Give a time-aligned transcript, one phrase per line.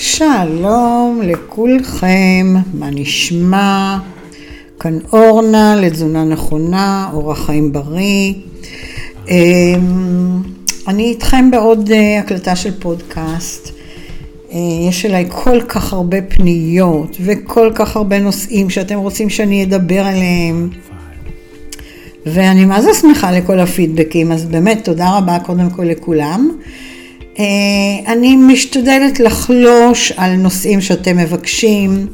[0.00, 3.98] שלום לכולכם, מה נשמע?
[4.80, 8.34] כאן אורנה לתזונה נכונה, אורח חיים בריא.
[9.28, 10.42] אמ,
[10.88, 13.70] אני איתכם בעוד אה, הקלטה של פודקאסט.
[14.52, 14.58] אה,
[14.88, 20.70] יש אליי כל כך הרבה פניות וכל כך הרבה נושאים שאתם רוצים שאני אדבר עליהם.
[22.26, 26.50] ואני מה זה שמחה לכל הפידבקים, אז באמת תודה רבה קודם כל לכולם.
[27.38, 27.44] אה,
[28.12, 32.06] אני משתדלת לחלוש על נושאים שאתם מבקשים,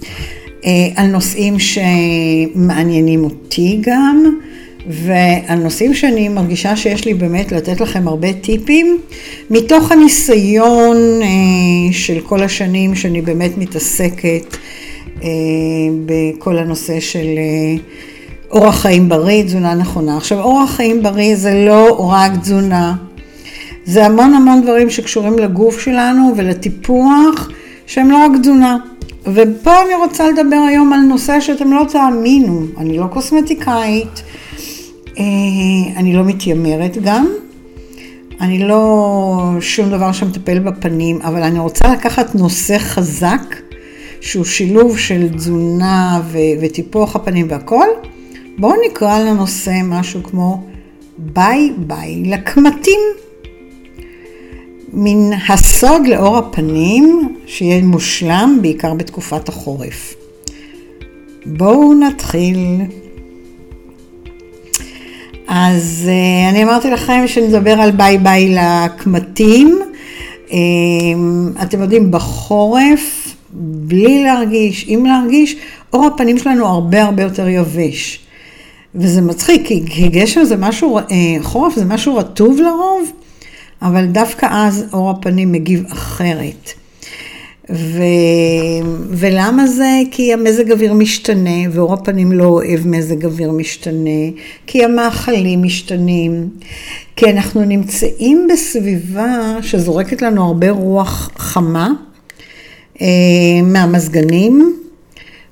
[0.65, 4.39] אה, על נושאים שמעניינים אותי גם,
[4.87, 8.98] ועל נושאים שאני מרגישה שיש לי באמת לתת לכם הרבה טיפים,
[9.51, 14.56] מתוך הניסיון אה, של כל השנים שאני באמת מתעסקת
[16.06, 17.27] בכל הנושא של
[18.51, 20.17] אורח חיים בריא, תזונה נכונה.
[20.17, 22.95] עכשיו, אורח חיים בריא זה לא רק תזונה.
[23.84, 27.51] זה המון המון דברים שקשורים לגוף שלנו ולטיפוח,
[27.87, 28.77] שהם לא רק תזונה.
[29.27, 34.22] ופה אני רוצה לדבר היום על נושא שאתם לא תאמינו, אני לא קוסמטיקאית,
[35.19, 35.25] אה,
[35.97, 37.27] אני לא מתיימרת גם,
[38.41, 43.56] אני לא שום דבר שמטפל בפנים, אבל אני רוצה לקחת נושא חזק,
[44.20, 46.20] שהוא שילוב של תזונה
[46.61, 47.87] וטיפוח הפנים והכל.
[48.59, 50.62] בואו נקרא לנושא משהו כמו
[51.19, 53.23] ביי ביי לקמטים.
[54.97, 60.14] מה הסוד לעור הפנים, שיהיה מושלם בעיקר בתקופת החורף.
[61.47, 62.81] בואו נתחיל.
[65.48, 69.78] אז אה, אני אמרתי לכם שנדבר על ביי ביי לקמטים.
[70.53, 70.59] אה,
[71.62, 75.56] אתם יודעים, בחורף, בלי להרגיש, עם להרגיש,
[75.92, 78.20] עור הפנים שלנו הרבה הרבה יותר יבש.
[78.95, 81.05] וזה מצחיק, כי גשם זה משהו, אה,
[81.42, 83.11] חורף זה משהו רטוב לרוב,
[83.85, 86.73] אבל דווקא אז אור הפנים מגיב אחרת.
[87.71, 88.03] ו...
[89.11, 90.01] ולמה זה?
[90.11, 94.31] כי המזג אוויר משתנה, ואור הפנים לא אוהב מזג אוויר משתנה,
[94.67, 96.49] כי המאכלים משתנים,
[97.17, 101.91] כי אנחנו נמצאים בסביבה שזורקת לנו הרבה רוח חמה
[103.00, 103.06] אה,
[103.62, 104.77] מהמזגנים,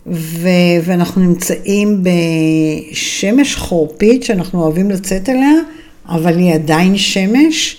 [0.06, 0.48] ו...
[0.84, 2.04] ואנחנו נמצאים
[2.92, 5.54] בשמש חורפית שאנחנו אוהבים לצאת אליה,
[6.09, 7.76] אבל היא עדיין שמש.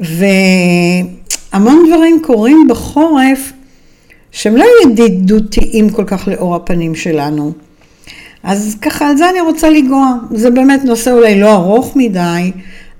[0.00, 3.52] והמון דברים קורים בחורף
[4.30, 7.52] שהם לא ידידותיים כל כך לאור הפנים שלנו.
[8.42, 10.14] אז ככה, על זה אני רוצה לנגוע.
[10.30, 12.52] זה באמת נושא אולי לא ארוך מדי,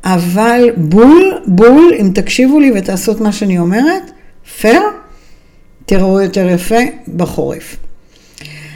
[0.04, 4.10] אבל בול, בול, אם תקשיבו לי ותעשו את מה שאני אומרת,
[4.60, 4.82] פייר,
[5.86, 6.80] תראו יותר יפה
[7.16, 7.76] בחורף.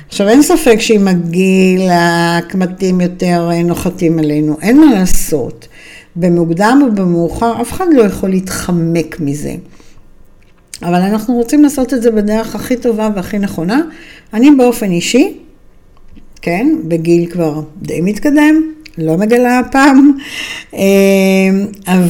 [0.08, 5.68] עכשיו אין ספק שעם הגיל הקמטים יותר נוחתים עלינו, אין מה לעשות.
[6.16, 9.54] במוקדם או במאוחר, אף אחד לא יכול להתחמק מזה.
[10.82, 13.80] אבל אנחנו רוצים לעשות את זה בדרך הכי טובה והכי נכונה.
[14.34, 15.38] אני באופן אישי,
[16.42, 20.12] כן, בגיל כבר די מתקדם, לא מגלה הפעם,
[20.74, 20.80] אה,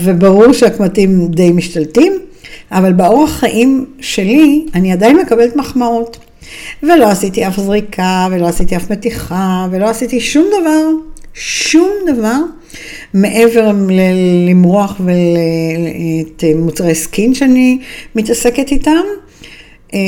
[0.04, 2.12] וברור שהקמטים די משתלטים,
[2.72, 6.18] אבל באורח חיים שלי אני עדיין מקבלת מחמאות.
[6.82, 10.82] ולא עשיתי אף זריקה, ולא עשיתי אף מתיחה, ולא עשיתי שום דבר,
[11.38, 12.36] שום דבר
[13.14, 13.72] מעבר
[14.48, 17.78] למרוח ואת מוצרי סקין שאני
[18.14, 19.02] מתעסקת איתם,
[19.94, 19.98] אה,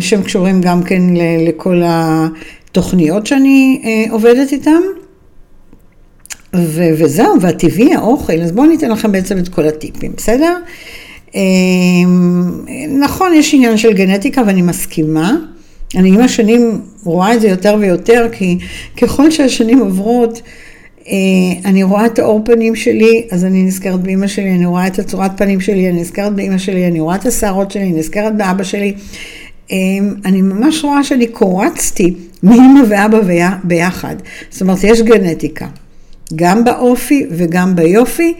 [0.00, 1.02] שהם קשורים גם כן
[1.48, 4.80] לכל התוכניות שאני אה, עובדת איתם.
[6.56, 10.56] ו- וזהו, והטבעי האוכל, אז בואו ניתן לכם בעצם את כל הטיפים, בסדר?
[11.34, 11.40] אה,
[12.98, 15.36] נכון, יש עניין של גנטיקה ואני מסכימה.
[15.96, 18.58] אני עם השנים רואה את זה יותר ויותר, כי
[18.96, 20.42] ככל שהשנים עוברות,
[21.08, 21.12] אה,
[21.64, 25.30] אני רואה את האור פנים שלי, אז אני נזכרת באימא שלי, אני רואה את הצורת
[25.36, 28.94] פנים שלי, אני נזכרת באימא שלי, אני רואה את השערות שלי, אני נזכרת באבא שלי.
[29.72, 29.76] אה,
[30.24, 33.18] אני ממש רואה שאני קורצתי מאימא ואבא
[33.64, 34.16] ביחד.
[34.50, 35.66] זאת אומרת, יש גנטיקה,
[36.36, 38.34] גם באופי וגם ביופי,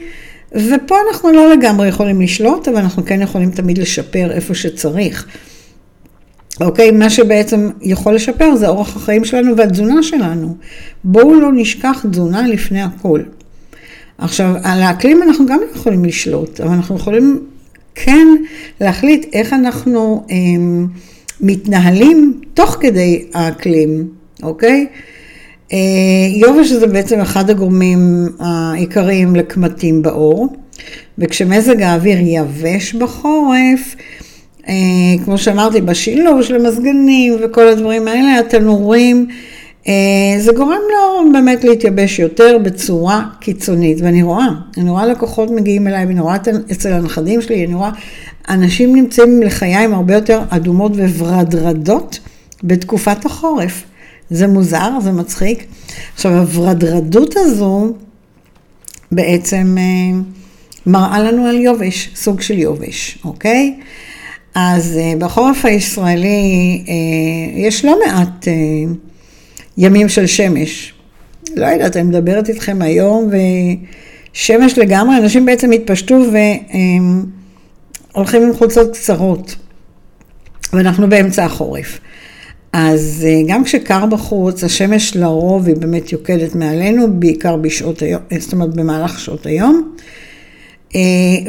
[0.52, 5.26] ופה אנחנו לא לגמרי יכולים לשלוט, אבל אנחנו כן יכולים תמיד לשפר איפה שצריך.
[6.60, 6.90] אוקיי?
[6.90, 10.56] מה שבעצם יכול לשפר זה אורח החיים שלנו והתזונה שלנו.
[11.04, 13.20] בואו לא נשכח תזונה לפני הכל.
[14.18, 17.40] עכשיו, על האקלים אנחנו גם יכולים לשלוט, אבל אנחנו יכולים
[17.94, 18.26] כן
[18.80, 20.86] להחליט איך אנחנו אמ,
[21.40, 24.08] מתנהלים תוך כדי האקלים,
[24.42, 24.86] אוקיי?
[25.72, 25.78] אה,
[26.34, 30.56] יובש זה בעצם אחד הגורמים העיקריים לקמטים בעור,
[31.18, 34.17] וכשמזג האוויר יבש בחורף, אה,
[35.24, 39.26] כמו שאמרתי, בשילוב של המזגנים וכל הדברים האלה, התנורים,
[39.88, 39.92] אה,
[40.38, 46.06] זה גורם לו באמת להתייבש יותר בצורה קיצונית, ואני רואה, אני רואה לקוחות מגיעים אליי,
[46.06, 46.36] ואני רואה
[46.72, 47.90] אצל הנכדים שלי, אני רואה,
[48.48, 52.18] אנשים נמצאים לחיים הרבה יותר אדומות וורדרדות
[52.62, 53.84] בתקופת החורף.
[54.30, 55.66] זה מוזר, זה מצחיק.
[56.14, 57.92] עכשיו, הוורדרדות הזו
[59.12, 60.20] בעצם אה,
[60.86, 63.74] מראה לנו על יובש, סוג של יובש, אוקיי?
[64.60, 66.94] אז אה, בחורף הישראלי אה,
[67.60, 68.48] יש לא מעט
[69.78, 70.94] ימים של שמש.
[71.56, 73.30] לא יודעת, אני מדברת איתכם היום,
[74.32, 76.22] ושמש לגמרי, אנשים בעצם התפשטו
[78.14, 79.56] והולכים עם חולצות קצרות,
[80.72, 82.00] ואנחנו באמצע החורף.
[82.72, 88.52] אז אה, גם כשקר בחוץ, השמש לרוב היא באמת יוקדת מעלינו, בעיקר בשעות היום, זאת
[88.52, 89.94] אומרת במהלך שעות היום.
[90.94, 91.00] אה,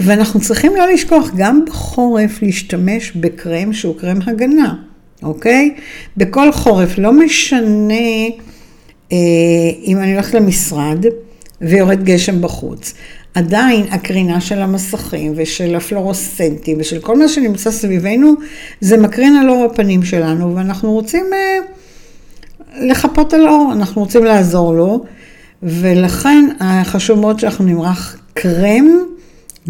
[0.03, 4.75] ואנחנו צריכים לא לשכוח גם בחורף להשתמש בקרם שהוא קרם הגנה,
[5.23, 5.75] אוקיי?
[6.17, 7.93] בכל חורף, לא משנה
[9.11, 9.17] אה,
[9.83, 11.05] אם אני הולכת למשרד
[11.61, 12.93] ויורד גשם בחוץ.
[13.33, 18.33] עדיין הקרינה של המסכים ושל הפלורוסנטים ושל כל מה שנמצא סביבנו,
[18.81, 21.57] זה מקרין על אור הפנים שלנו, ואנחנו רוצים אה,
[22.87, 25.05] לחפות על אור, אנחנו רוצים לעזור לו,
[25.63, 26.45] ולכן
[26.83, 29.08] חשוב מאוד שאנחנו נמרח קרם,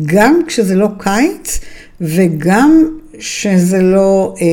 [0.05, 1.59] גם כשזה לא קיץ,
[2.01, 4.45] וגם שזה לא אה,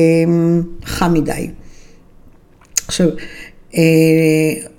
[0.85, 1.49] חם מדי.
[2.87, 3.07] עכשיו,
[3.75, 3.81] אה,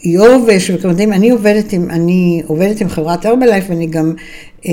[0.04, 4.12] יובש, דברים, אני עובדת עם, אני עובדת עם חברת הרבלייף ואני גם,
[4.66, 4.72] אה,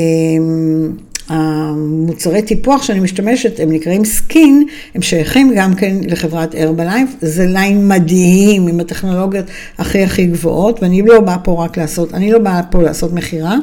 [1.28, 7.88] המוצרי טיפוח שאני משתמשת, הם נקראים Skin, הם שייכים גם כן לחברת הרבלייף, זה line
[7.88, 9.46] מדהים עם הטכנולוגיות
[9.78, 13.56] הכי הכי גבוהות, ואני לא באה פה רק לעשות, אני לא באה פה לעשות מכירה.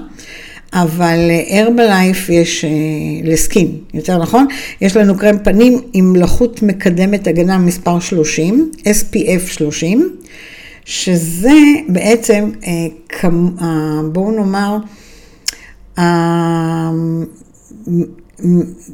[0.73, 2.65] אבל הרבלייף יש,
[3.25, 4.47] לסקין, יותר נכון,
[4.81, 10.17] יש לנו קרם פנים עם לחות מקדמת הגנה מספר 30, SPF 30,
[10.85, 11.59] שזה
[11.89, 12.87] בעצם, אה,
[14.13, 14.77] בואו נאמר,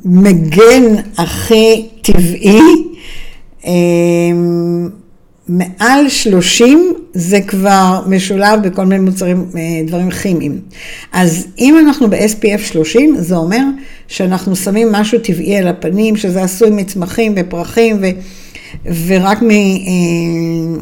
[0.05, 0.83] המגן
[1.19, 2.61] הכי טבעי,
[3.67, 3.73] אה,
[5.49, 10.61] מעל 30 זה כבר משולב בכל מיני מוצרים, אה, דברים כימיים.
[11.13, 13.63] אז אם אנחנו ב-SPF 30, זה אומר
[14.09, 18.07] שאנחנו שמים משהו טבעי על הפנים, שזה עשוי מצמחים ופרחים ו...
[19.07, 19.39] ורק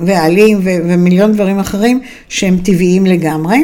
[0.00, 3.58] מבעלים אה, ומיליון דברים אחרים שהם טבעיים לגמרי,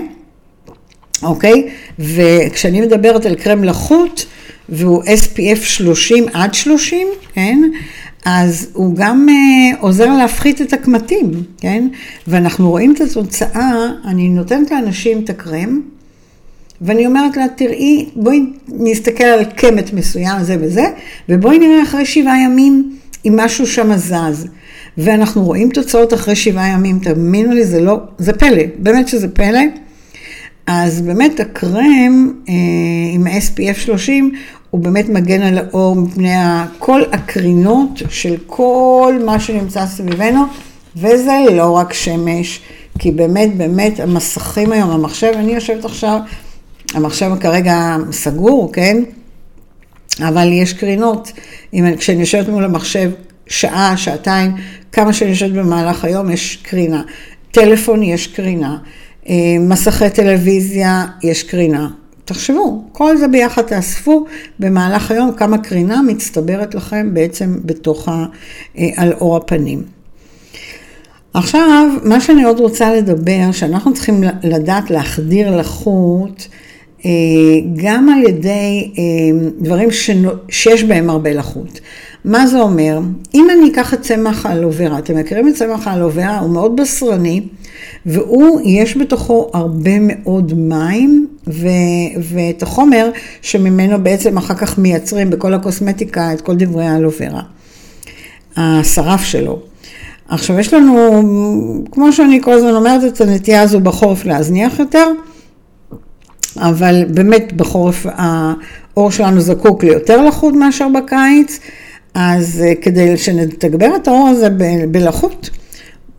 [1.23, 1.69] אוקיי?
[1.99, 4.27] וכשאני מדברת על קרם לחות,
[4.69, 7.63] והוא SPF 30 עד 30, כן?
[8.25, 11.89] אז הוא גם uh, עוזר להפחית את הקמטים, כן?
[12.27, 15.81] ואנחנו רואים את התוצאה, אני נותנת לאנשים את הקרם,
[16.81, 20.85] ואני אומרת לה, תראי, בואי נסתכל על קמט מסוים, זה וזה,
[21.29, 22.97] ובואי נראה אחרי שבעה ימים
[23.27, 24.47] אם משהו שם זז.
[24.99, 29.61] ואנחנו רואים תוצאות אחרי שבעה ימים, תאמינו לי, זה לא, זה פלא, באמת שזה פלא.
[30.67, 32.55] אז באמת הקרם אה,
[33.15, 34.33] עם SPF 30
[34.73, 36.35] הוא באמת מגן על האור מפני
[36.79, 40.45] כל הקרינות של כל מה שנמצא סביבנו,
[40.97, 42.61] וזה לא רק שמש,
[42.99, 46.19] כי באמת באמת המסכים היום, המחשב, אני יושבת עכשיו,
[46.95, 49.03] המחשב כרגע סגור, כן?
[50.21, 51.33] אבל יש קרינות.
[51.75, 53.11] אם, כשאני יושבת מול המחשב
[53.47, 54.51] שעה, שעתיים,
[54.93, 57.03] כמה שאני יושבת במהלך היום, יש קרינה.
[57.51, 58.79] טלפון יש קרינה.
[59.29, 61.89] אה, מסכי טלוויזיה יש קרינה.
[62.25, 64.27] תחשבו, כל זה ביחד תאספו
[64.59, 68.25] במהלך היום כמה קרינה מצטברת לכם בעצם בתוך ה...
[68.79, 69.83] אה, על אור הפנים.
[71.35, 76.43] עכשיו, מה שאני עוד רוצה לדבר, שאנחנו צריכים לדעת להחדיר לחוט
[77.07, 77.11] אה,
[77.77, 79.89] גם על ידי אה, דברים
[80.49, 81.81] שיש בהם הרבה לחות.
[82.25, 82.99] מה זה אומר?
[83.35, 86.39] אם אני אקח את צמח האלוברה, אתם מכירים את צמח האלוברה?
[86.39, 87.41] הוא מאוד בשרני,
[88.07, 91.69] והוא, יש בתוכו הרבה מאוד מים, ו,
[92.23, 93.11] ואת החומר
[93.43, 97.43] שממנו בעצם אחר כך מייצרים בכל הקוסמטיקה את כל דברי האלוברה.
[98.57, 99.61] השרף שלו.
[100.29, 101.23] עכשיו יש לנו,
[101.93, 105.07] כמו שאני כל הזמן אומרת, את הנטייה הזו בחורף להזניח יותר.
[106.57, 111.59] אבל באמת בחורף האור שלנו זקוק ליותר לחות מאשר בקיץ,
[112.15, 114.49] אז אה, כדי שנתגבר את האור הזה
[114.91, 115.51] בלחות,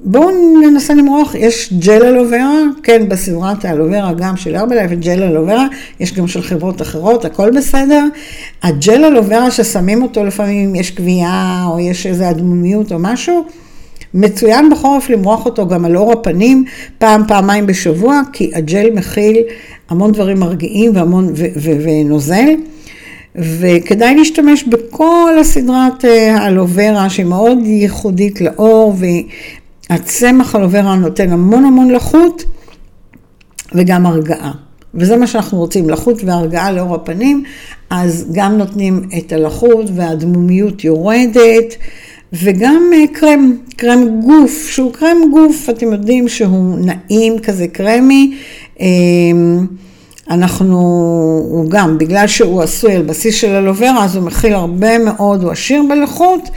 [0.05, 0.29] בואו
[0.62, 2.51] ננסה למרוח, יש ג'ל אלוברה,
[2.83, 5.67] כן, בסדרת האלוברה גם של ארבלייב, ג'ל אלוברה,
[6.00, 8.03] יש גם של חברות אחרות, הכל בסדר.
[8.63, 13.45] הג'ל אלוברה ששמים אותו לפעמים, יש קביעה או יש איזו אדמומיות או משהו,
[14.13, 16.65] מצוין בחורף למרוח אותו גם על אור הפנים
[16.98, 19.38] פעם, פעמיים בשבוע, כי הג'ל מכיל
[19.89, 22.50] המון דברים מרגיעים והמון, ונוזל.
[23.36, 28.93] וכדאי להשתמש בכל הסדרת אה, האלוברה שהיא מאוד ייחודית לאור
[29.90, 32.44] והצמח אלוברה נותן המון המון לחות
[33.74, 34.52] וגם הרגעה.
[34.96, 37.44] וזה מה שאנחנו רוצים, לחות והרגעה לאור הפנים.
[37.90, 41.75] אז גם נותנים את הלחות והדמומיות יורדת,
[42.34, 48.38] וגם אה, קרם, קרם גוף, שהוא קרם גוף, אתם יודעים שהוא נעים כזה קרמי.
[48.80, 49.66] אמ,
[50.30, 50.78] אנחנו,
[51.50, 55.52] הוא גם, בגלל שהוא עשוי על בסיס של אלוברה, אז הוא מכיל הרבה מאוד, הוא
[55.52, 56.50] עשיר בלחות,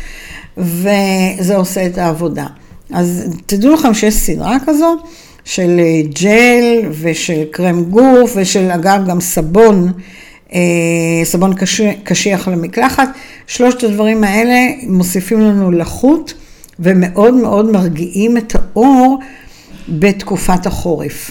[0.56, 2.47] וזה עושה את העבודה.
[2.93, 4.99] אז תדעו לכם שיש סדרה כזאת
[5.45, 9.93] של אה, ג'ל ושל קרם גוף ושל אגב גם סבון,
[10.52, 10.61] אה,
[11.25, 11.52] סבון
[12.05, 13.09] קשיח למקלחת.
[13.47, 16.35] שלושת הדברים האלה מוסיפים לנו לחות
[16.81, 19.19] ומאוד מאוד מרגיעים את האור
[19.88, 21.31] בתקופת החורף.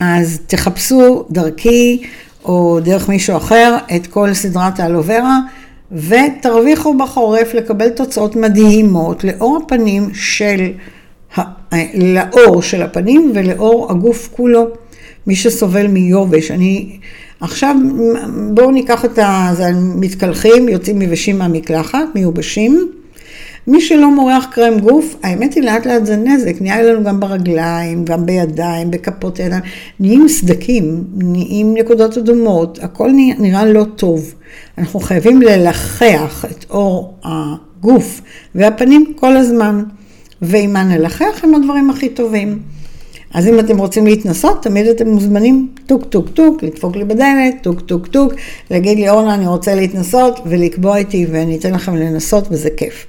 [0.00, 2.02] אז תחפשו דרכי
[2.44, 5.38] או דרך מישהו אחר את כל סדרת האלוברה
[5.92, 10.70] ותרוויחו בחורף לקבל תוצאות מדהימות לאור הפנים של,
[11.94, 14.68] לאור של הפנים ולאור הגוף כולו.
[15.26, 16.98] מי שסובל מיובש, אני
[17.40, 17.76] עכשיו
[18.54, 19.52] בואו ניקח את ה...
[19.96, 22.88] מתקלחים, יוצאים יבשים מהמקלחת, מיובשים.
[23.66, 28.04] מי שלא מורח קרם גוף, האמת היא לאט לאט זה נזק, נהיה לנו גם ברגליים,
[28.04, 29.62] גם בידיים, בכפות ידיים,
[30.00, 34.34] נהיים סדקים, נהיים נקודות אדומות, הכל נראה לא טוב.
[34.78, 38.20] אנחנו חייבים ללחלח את עור הגוף
[38.54, 39.82] והפנים כל הזמן,
[40.42, 42.58] ועם מה נלחלח הם הדברים הכי טובים.
[43.34, 47.80] אז אם אתם רוצים להתנסות, תמיד אתם מוזמנים טוק טוק טוק, לדפוק לי בדלת, טוק
[47.80, 48.32] טוק טוק,
[48.70, 53.06] להגיד לי אורנה אני רוצה להתנסות ולקבוע איתי ואני אתן לכם לנסות וזה כיף.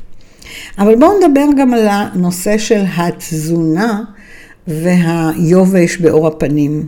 [0.77, 4.01] אבל בואו נדבר גם על הנושא של התזונה
[4.67, 6.85] והיובש בעור הפנים.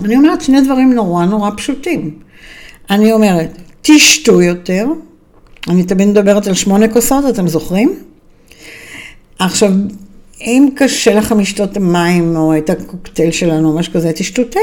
[0.00, 2.18] אני אומרת שני דברים נורא נורא פשוטים.
[2.90, 4.86] אני אומרת, תשתו יותר,
[5.68, 7.94] אני תמיד מדברת על שמונה כוסות, אתם זוכרים?
[9.38, 9.72] עכשיו,
[10.40, 14.60] אם קשה לכם לשתות מים או את הקוקטייל שלנו או משהו כזה, תשתו תה.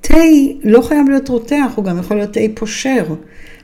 [0.00, 0.14] תה
[0.64, 3.04] לא חייב להיות רותח, הוא גם יכול להיות תה פושר.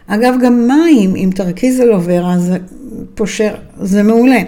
[0.08, 2.58] אגב, גם מים, אם תרכיז על עוברה, זה
[3.14, 4.40] פושר, זה מעולה.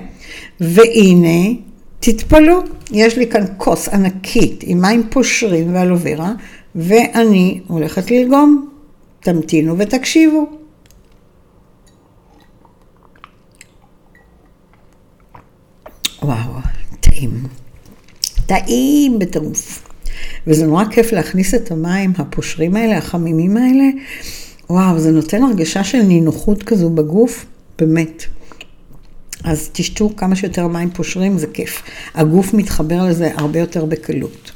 [0.61, 1.55] והנה,
[2.01, 2.57] תתפלאו,
[2.93, 6.33] יש לי כאן כוס ענקית עם מים פושרים ואלוברה,
[6.75, 8.67] ואני הולכת ללגום.
[9.21, 10.47] תמתינו ותקשיבו.
[16.23, 16.53] וואו,
[17.01, 17.31] טעים.
[18.47, 19.89] טעים בטירוף.
[20.47, 23.85] וזה נורא כיף להכניס את המים הפושרים האלה, החמימים האלה,
[24.71, 27.47] וואו, זה נותן הרגשה של נינוחות כזו בגוף,
[27.79, 28.25] באמת.
[29.45, 31.83] אז תשתו כמה שיותר מים פושרים, זה כיף.
[32.15, 34.51] הגוף מתחבר לזה הרבה יותר בקלות.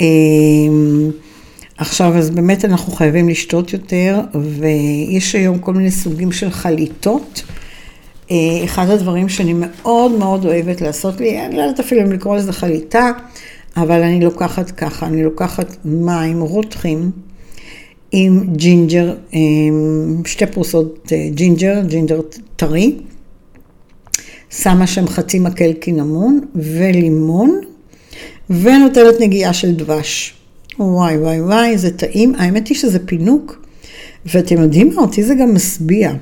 [0.00, 1.10] אמ,
[1.76, 4.20] עכשיו, אז באמת אנחנו חייבים לשתות יותר,
[4.58, 7.42] ויש היום כל מיני סוגים של חליטות.
[8.30, 12.36] אה, אחד הדברים שאני מאוד מאוד אוהבת לעשות לי, אני לא יודעת אפילו אם לקרוא
[12.36, 13.10] לזה חליטה,
[13.76, 17.23] אבל אני לוקחת ככה, אני לוקחת מים רותחים.
[18.16, 19.14] עם ג'ינג'ר,
[20.24, 22.20] שתי פרוסות אה, ג'ינג'ר, ג'ינג'ר
[22.56, 22.96] טרי,
[24.50, 27.60] שמה שם חצי מקל קינמון ולימון,
[28.50, 30.34] ונותנת נגיעה של דבש.
[30.78, 32.34] וואי וואי וואי, זה טעים.
[32.34, 33.66] האמת היא שזה פינוק,
[34.26, 35.02] ואתם יודעים מה?
[35.02, 36.12] אותי זה גם משביע.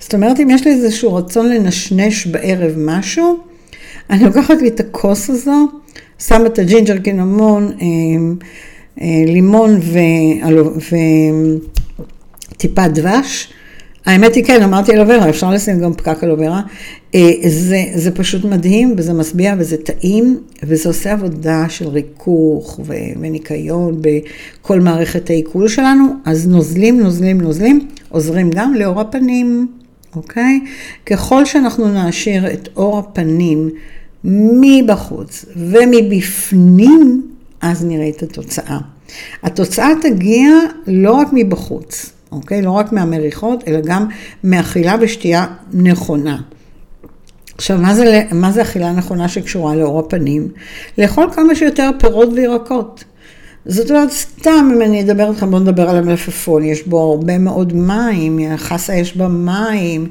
[0.00, 3.38] זאת אומרת, אם יש לי איזשהו רצון לנשנש בערב משהו,
[4.10, 5.66] אני לוקחת לי את הכוס הזו,
[6.18, 8.46] שמה את הג'ינג'ר קינמון, אה,
[9.02, 9.80] לימון
[12.50, 13.48] וטיפה דבש.
[14.06, 16.60] האמת היא כן, אמרתי אלוברה, אפשר לשים גם פקק אלוברה.
[17.14, 22.80] אה, זה, זה פשוט מדהים וזה משביע וזה טעים וזה עושה עבודה של ריכוך
[23.18, 26.04] וניקיון בכל מערכת העיכול שלנו.
[26.24, 29.68] אז נוזלים, נוזלים, נוזלים, עוזרים גם לאור הפנים,
[30.16, 30.60] אוקיי?
[31.06, 33.70] ככל שאנחנו נעשיר את אור הפנים
[34.24, 37.22] מבחוץ ומבפנים,
[37.64, 38.78] אז נראה את התוצאה.
[39.42, 40.50] התוצאה תגיע
[40.86, 42.62] לא רק מבחוץ, אוקיי?
[42.62, 44.06] לא רק מהמריחות, אלא גם
[44.44, 46.40] מאכילה ושתייה נכונה.
[47.54, 50.48] עכשיו, מה זה, מה זה אכילה נכונה שקשורה לאור הפנים?
[50.98, 53.04] לאכול כמה שיותר פירות וירקות.
[53.66, 57.72] זאת אומרת, סתם אם אני אדבר איתכם, בואו נדבר על המלפפון, יש בו הרבה מאוד
[57.72, 60.06] מים, חסה יש בה מים,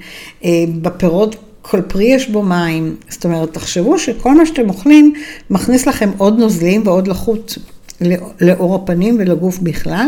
[0.46, 0.50] אה,
[0.82, 2.96] בפירות כל פרי יש בו מים.
[3.10, 5.14] זאת אומרת, תחשבו שכל מה שאתם אוכלים
[5.50, 7.58] מכניס לכם עוד נוזלים ועוד לחות
[8.42, 10.08] לאור הפנים ולגוף בכלל.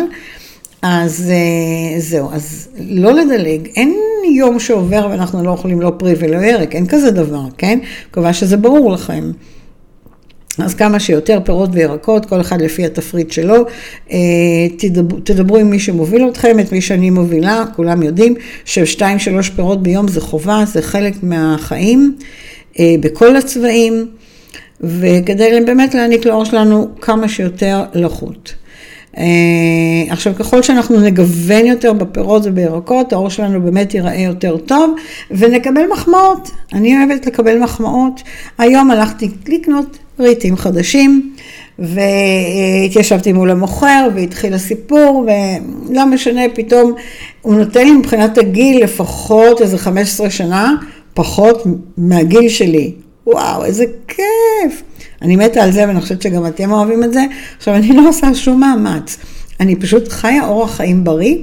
[0.82, 3.96] אז אה, זהו, אז לא לדלג, אין
[4.36, 7.80] יום שעובר ואנחנו לא אוכלים לא פרי ולא ירק, אין כזה דבר, כן?
[8.10, 9.32] מקווה שזה ברור לכם.
[10.60, 13.56] אז כמה שיותר פירות וירקות, כל אחד לפי התפריט שלו.
[14.12, 14.18] אה,
[14.78, 18.36] תדברו, תדברו עם מי שמוביל אתכם, את מי שאני מובילה, כולם יודעים
[18.66, 22.16] ששתיים שלוש פירות ביום זה חובה, זה חלק מהחיים,
[22.80, 24.08] אה, בכל הצבעים,
[24.82, 28.54] וכדי באמת להעניק לאור שלנו כמה שיותר לחות.
[30.10, 34.96] עכשיו, ככל שאנחנו נגוון יותר בפירות ובירקות, העור שלנו באמת ייראה יותר טוב,
[35.32, 36.52] ונקבל מחמאות.
[36.74, 38.22] אני אוהבת לקבל מחמאות.
[38.58, 41.32] היום הלכתי לקנות ריטים חדשים.
[41.80, 45.28] והתיישבתי מול המוכר והתחיל הסיפור
[45.90, 46.94] ולא משנה, פתאום
[47.42, 50.76] הוא נותן לי מבחינת הגיל לפחות איזה 15 שנה,
[51.14, 51.64] פחות
[51.98, 52.92] מהגיל שלי.
[53.28, 54.84] וואו, איזה כיף.
[55.22, 57.26] אני מתה על זה ואני חושבת שגם אתם אוהבים את זה.
[57.58, 59.18] עכשיו, אני לא עושה שום מאמץ.
[59.60, 61.38] אני פשוט חיה אורח חיים בריא.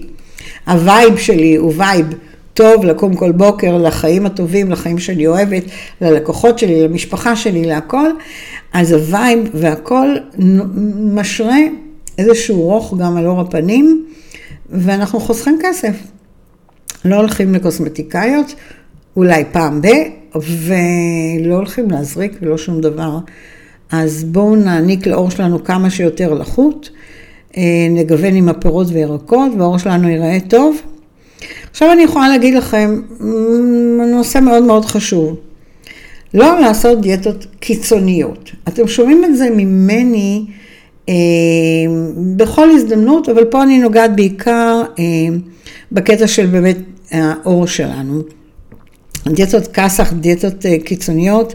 [0.67, 2.07] ה vibe שלי הוא vibe
[2.55, 5.63] טוב לקום כל בוקר, לחיים הטובים, לחיים שאני אוהבת,
[6.01, 8.11] ללקוחות שלי, למשפחה שלי, להכל.
[8.73, 10.09] אז ה vibe והכל
[11.15, 11.57] משרה
[12.19, 14.07] איזשהו רוך גם על אור הפנים,
[14.71, 15.97] ואנחנו חוסכים כסף.
[17.05, 18.55] לא הולכים לקוסמטיקאיות,
[19.17, 19.87] אולי פעם ב,
[20.37, 23.19] ולא הולכים להזריק ולא שום דבר.
[23.91, 26.91] אז בואו נעניק לאור שלנו כמה שיותר לחות,
[27.57, 30.77] אה, נגוון עם הפירות וירקות, והאור שלנו ייראה טוב.
[31.73, 33.01] עכשיו אני יכולה להגיד לכם,
[34.13, 35.37] נושא מאוד מאוד חשוב.
[36.35, 38.51] לא לעשות דיאטות קיצוניות.
[38.69, 40.45] אתם שומעים את זה ממני
[41.09, 41.15] אה,
[42.37, 45.05] בכל הזדמנות, אבל פה אני נוגעת בעיקר אה,
[45.93, 46.77] בקטע של באמת
[47.11, 48.23] האור שלנו.
[49.29, 51.55] דיאטות כסח, דיאטות אה, קיצוניות,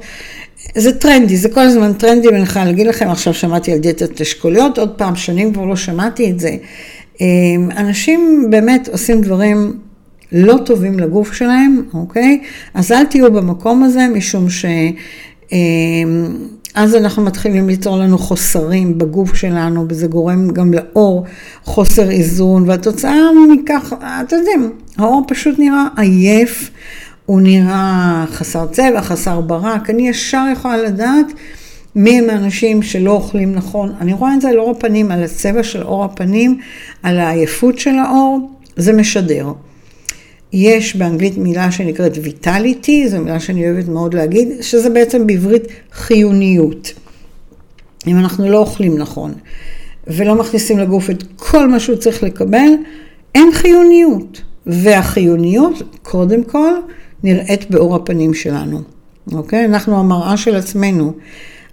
[0.75, 4.79] זה טרנדי, זה כל הזמן טרנדי, ואני יכולה להגיד לכם, עכשיו שמעתי על דיאטות אשכוליות,
[4.79, 6.55] עוד פעם, שנים כבר לא שמעתי את זה.
[7.21, 7.27] אה,
[7.77, 9.79] אנשים באמת עושים דברים
[10.31, 12.41] לא טובים לגוף שלהם, אוקיי?
[12.73, 14.65] אז אל תהיו במקום הזה, משום ש...
[15.51, 15.57] אמ,
[16.75, 21.25] אז אנחנו מתחילים ליצור לנו חוסרים בגוף שלנו, וזה גורם גם לאור
[21.63, 23.15] חוסר איזון, והתוצאה
[23.53, 23.93] מכך,
[24.27, 26.71] אתם יודעים, האור פשוט נראה עייף,
[27.25, 31.25] הוא נראה חסר צבע, חסר ברק, אני ישר יכולה לדעת
[31.95, 33.93] מי הם האנשים שלא אוכלים נכון.
[34.01, 36.59] אני רואה את זה על אור הפנים, על הצבע של אור הפנים,
[37.03, 39.51] על העייפות של האור, זה משדר.
[40.53, 46.93] יש באנגלית מילה שנקראת ויטליטי, זו מילה שאני אוהבת מאוד להגיד, שזה בעצם בעברית חיוניות.
[48.07, 49.33] אם אנחנו לא אוכלים נכון
[50.07, 52.69] ולא מכניסים לגוף את כל מה שהוא צריך לקבל,
[53.35, 54.41] אין חיוניות.
[54.67, 56.73] והחיוניות, קודם כל,
[57.23, 58.81] נראית באור הפנים שלנו,
[59.33, 59.65] אוקיי?
[59.65, 61.13] אנחנו המראה של עצמנו.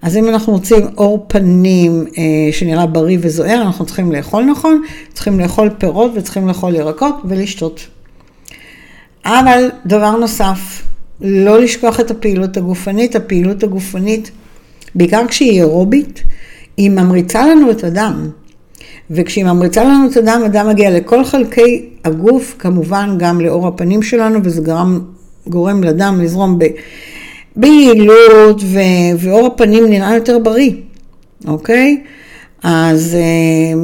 [0.02, 5.40] אז אם אנחנו רוצים אור פנים אה, שנראה בריא וזוהר, אנחנו צריכים לאכול נכון, צריכים
[5.40, 7.86] לאכול פירות וצריכים לאכול ירקות ולשתות.
[9.24, 10.82] אבל דבר נוסף,
[11.20, 13.16] לא לשכוח את הפעילות הגופנית.
[13.16, 14.30] הפעילות הגופנית,
[14.94, 16.22] בעיקר כשהיא אירובית,
[16.76, 18.28] היא ממריצה לנו את הדם.
[19.10, 24.40] וכשהיא ממריצה לנו את הדם, הדם מגיע לכל חלקי הגוף, כמובן גם לאור הפנים שלנו,
[24.42, 25.00] וזה גרם,
[25.46, 26.64] גורם לדם לזרום ב,
[27.56, 28.78] ביעילות, ו,
[29.18, 30.72] ואור הפנים נראה יותר בריא,
[31.46, 32.02] אוקיי?
[32.62, 33.78] אז אה,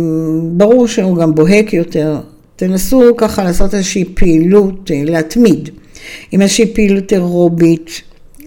[0.52, 2.20] ברור שהוא גם בוהק יותר,
[2.60, 5.70] תנסו ככה לעשות איזושהי פעילות, אה, להתמיד,
[6.32, 7.90] עם איזושהי פעילות אירובית.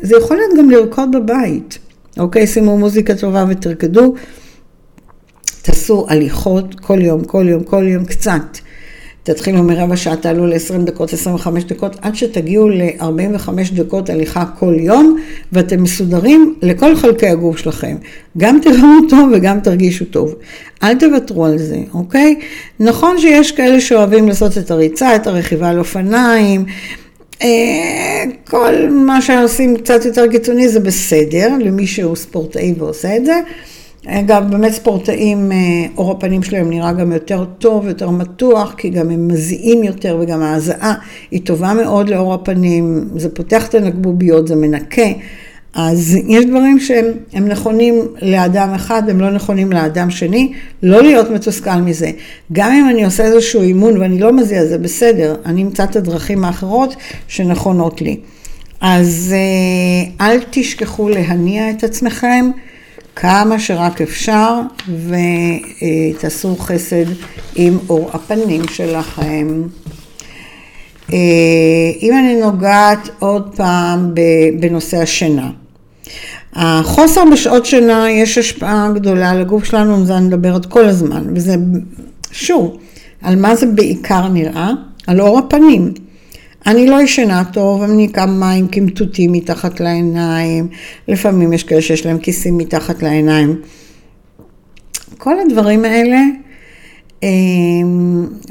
[0.02, 1.80] זה יכול להיות גם לרקוד בבית,
[2.19, 2.47] אוקיי?
[2.47, 4.13] שימו מוזיקה טובה ותרקדו.
[5.62, 8.58] תעשו הליכות כל יום, כל יום, כל יום קצת.
[9.24, 15.18] תתחילו מרבע שעה, תעלו ל-20 דקות, 25 דקות, עד שתגיעו ל-45 דקות הליכה כל יום,
[15.52, 17.96] ואתם מסודרים לכל חלקי הגוף שלכם.
[18.38, 20.36] גם תראו טוב וגם תרגישו טוב.
[20.84, 22.36] אל תוותרו על זה, אוקיי?
[22.80, 26.66] נכון שיש כאלה שאוהבים לעשות את הריצה, את הרכיבה על אופניים,
[27.44, 33.40] אה, כל מה שעושים קצת יותר קיצוני זה בסדר, למי שהוא ספורטאי ועושה את זה.
[34.08, 35.58] אגב, באמת ספורטאים, אה,
[35.98, 40.42] אור הפנים שלהם נראה גם יותר טוב, יותר מתוח, כי גם הם מזיעים יותר וגם
[40.42, 40.94] ההזעה
[41.32, 45.08] היא טובה מאוד לאור הפנים, זה פותח את הנקבוביות, זה מנקה.
[45.74, 51.76] אז יש דברים שהם נכונים לאדם אחד, הם לא נכונים לאדם שני, לא להיות מתוסכל
[51.76, 52.12] מזה.
[52.52, 56.46] גם אם אני עושה איזשהו אימון ואני לא מזיע, זה בסדר, אני אמצא את הדרכים
[56.46, 56.96] האחרות
[57.28, 58.18] שנכונות לי.
[58.82, 62.52] אז אה, אל תשכחו להניע את עצמכם.
[63.15, 64.60] כמה שרק אפשר,
[66.17, 67.06] ותעשו חסד
[67.56, 69.63] עם אור הפנים שלכם.
[71.13, 71.17] אה,
[72.02, 74.13] אם אני נוגעת עוד פעם
[74.60, 75.49] בנושא השינה.
[76.54, 81.56] החוסר בשעות שינה יש השפעה גדולה לגוף שלנו, על זה אני מדברת כל הזמן, וזה
[82.32, 82.78] שוב,
[83.21, 84.71] על מה זה בעיקר נראה?
[85.08, 85.93] על אור הפנים.
[86.67, 90.67] אני לא ישנה טוב, אני קם מים כמטוטים מתחת לעיניים,
[91.08, 93.62] לפעמים יש כאלה שיש להם כיסים מתחת לעיניים.
[95.17, 96.19] כל הדברים האלה,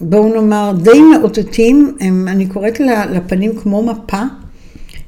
[0.00, 1.96] בואו נאמר, די מאותתים,
[2.28, 4.22] אני קוראת לפנים כמו מפה,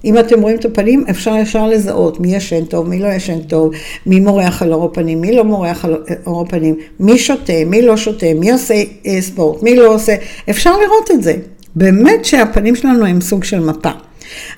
[0.04, 3.70] אם אתם רואים את הפנים, אפשר ישר לזהות מי ישן טוב, מי לא ישן טוב,
[4.06, 7.96] מי מורח על אור הפנים, מי לא מורח על אור הפנים, מי שותה, מי לא
[7.96, 8.74] שותה, מי עושה
[9.06, 10.16] אה, ספורט, מי לא עושה,
[10.50, 11.34] אפשר לראות את זה.
[11.76, 13.90] באמת שהפנים שלנו הם סוג של מפה.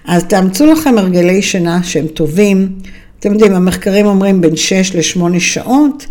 [0.04, 2.68] אז תאמצו לכם הרגלי שינה שהם טובים.
[3.18, 6.06] אתם יודעים, המחקרים אומרים בין 6 ל-8 שעות,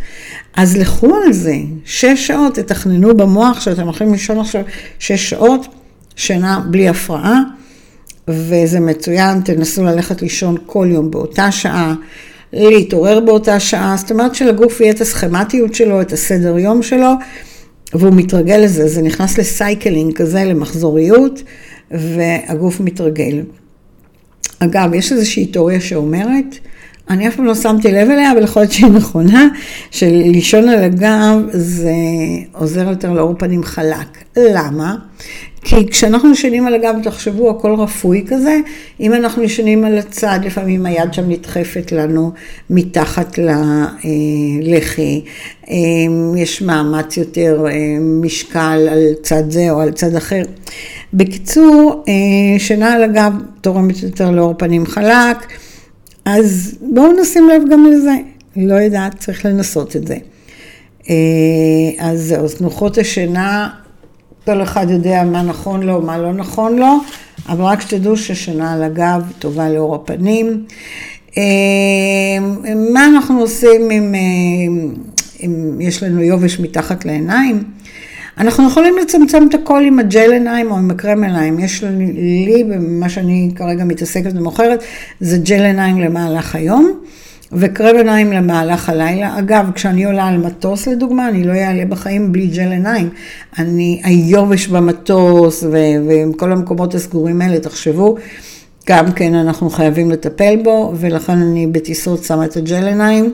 [0.56, 1.56] אז לכו על זה.
[1.86, 4.62] 6 שעות, תתכננו במוח שאתם הולכים לישון עכשיו
[5.00, 5.68] 6 שעות,
[6.16, 7.42] שינה בלי הפרעה.
[8.28, 11.94] וזה מצוין, תנסו ללכת לישון כל יום באותה שעה,
[12.54, 17.12] להתעורר באותה שעה, זאת אומרת שלגוף יהיה את הסכמטיות שלו, את הסדר יום שלו,
[18.00, 21.44] והוא מתרגל לזה, זה נכנס ל cycling כזה, למחזוריות,
[21.92, 23.42] והגוף מתרגל.
[24.60, 26.56] אגב, יש איזושהי תיאוריה שאומרת,
[27.10, 29.48] אני אף פעם לא שמתי לב אליה, אבל יכול להיות שהיא נכונה,
[29.92, 31.94] שלישון על הגב זה
[32.52, 34.24] עוזר יותר לאור פנים חלק.
[34.38, 34.96] למה?
[35.68, 38.60] כי כשאנחנו ישנים על הגב, תחשבו, הכל רפוי כזה,
[39.00, 42.32] אם אנחנו ישנים על הצד, לפעמים היד שם נדחפת לנו
[42.70, 43.40] מתחת
[44.62, 45.22] ללחי,
[45.70, 45.76] אה,
[46.38, 50.42] יש מאמץ יותר אה, משקל על צד זה או על צד אחר.
[51.14, 55.38] בקיצור, אה, שינה על הגב תורמת יותר לאור פנים חלק,
[56.26, 58.16] אז בואו נשים לב גם לזה.
[58.56, 60.18] לא יודעת, צריך לנסות את זה.
[62.00, 63.70] אז זהו, תנוחות השינה
[64.46, 66.98] כל אחד יודע מה נכון לו, מה לא נכון לו,
[67.50, 70.64] אבל רק שתדעו ששינה על הגב טובה לאור הפנים.
[71.38, 71.44] אה,
[72.94, 74.20] מה אנחנו עושים אם, אה,
[75.46, 77.64] אם יש לנו יובש מתחת לעיניים?
[78.38, 81.60] אנחנו יכולים לצמצם את הכל עם הג'ל עיניים או עם הקרם עיניים.
[81.60, 81.84] יש
[82.46, 84.84] לי, במה שאני כרגע מתעסקת ומוכרת,
[85.20, 87.00] זה ג'ל עיניים למהלך היום.
[87.56, 89.40] וקרם עיניים למהלך הלילה.
[89.40, 93.10] אגב, כשאני עולה על מטוס לדוגמה, אני לא אעלה בחיים בלי ג'ל עיניים.
[93.60, 98.16] אני, היובש במטוס וכל המקומות הסגורים האלה, תחשבו,
[98.90, 103.34] גם כן אנחנו חייבים לטפל בו, ולכן אני בטיסות שמה את הג'ל עיניים.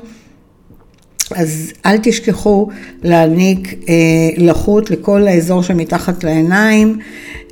[1.36, 2.68] אז אל תשכחו
[3.04, 3.94] להעניק אה,
[4.38, 6.98] לחות לכל האזור שמתחת לעיניים.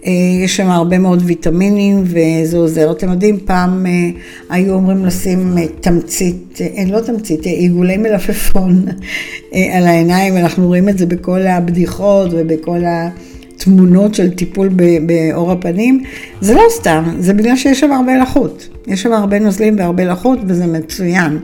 [0.06, 0.12] אה,
[0.44, 2.92] יש שם הרבה מאוד ויטמינים וזה עוזר.
[2.92, 4.10] אתם יודעים, פעם אה,
[4.50, 8.86] היו אומרים לשים אה, תמצית, לא תמצית, עיגולי מלפפון
[9.76, 14.70] על העיניים, אנחנו רואים את זה בכל הבדיחות ובכל התמונות של טיפול
[15.06, 16.04] באור הפנים.
[16.42, 18.70] זה לא סתם, זה בגלל שיש שם הרבה לחות.
[18.88, 21.40] יש שם הרבה נוזלים והרבה לחות וזה מצוין.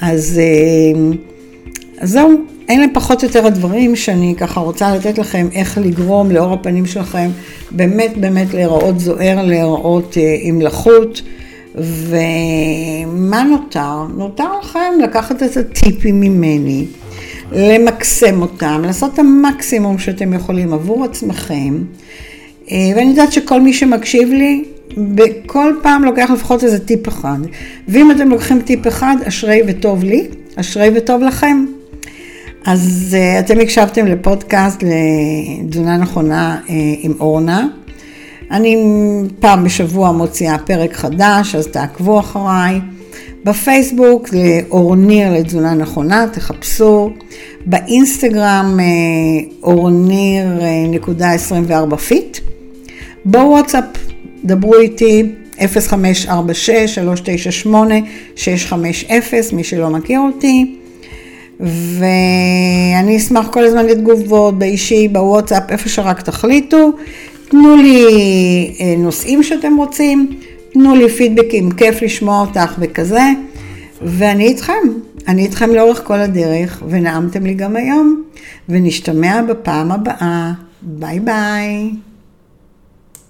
[0.00, 0.40] אז,
[1.98, 2.30] אז זהו,
[2.70, 7.30] אלה פחות או יותר הדברים שאני ככה רוצה לתת לכם איך לגרום לאור הפנים שלכם
[7.70, 11.22] באמת באמת להיראות זוהר, להיראות אה, עם לחות.
[11.74, 14.02] ומה נותר?
[14.16, 16.84] נותר לכם לקחת את הטיפים ממני,
[17.52, 21.82] למקסם אותם, לעשות את המקסימום שאתם יכולים עבור עצמכם.
[22.70, 24.64] אה, ואני יודעת שכל מי שמקשיב לי,
[24.96, 27.38] בכל פעם לוקח לפחות איזה טיפ אחד.
[27.88, 30.26] ואם אתם לוקחים טיפ אחד, אשרי וטוב לי,
[30.56, 31.64] אשרי וטוב לכם.
[32.66, 37.66] אז אה, אתם הקשבתם לפודקאסט לתזונה נכונה אה, עם אורנה.
[38.50, 38.76] אני
[39.40, 42.80] פעם בשבוע מוציאה פרק חדש, אז תעקבו אחריי.
[43.44, 47.10] בפייסבוק לאורניר לתזונה נכונה, תחפשו.
[47.66, 48.82] באינסטגרם אה,
[49.62, 52.38] אורניר.24 fit.
[53.24, 53.84] בוואטסאפ
[54.44, 55.62] דברו איתי 0546-398-650,
[59.52, 60.83] מי שלא מכיר אותי.
[61.60, 66.92] ואני אשמח כל הזמן לתגובות באישי, בוואטסאפ, איפה שרק תחליטו.
[67.48, 68.06] תנו לי
[68.80, 70.30] אה, נושאים שאתם רוצים,
[70.72, 73.30] תנו לי פידבקים, כיף לשמוע אותך וכזה,
[74.02, 74.72] ואני איתכם.
[75.28, 78.22] אני איתכם לאורך כל הדרך, ונעמתם לי גם היום,
[78.68, 80.52] ונשתמע בפעם הבאה.
[80.82, 81.90] ביי ביי.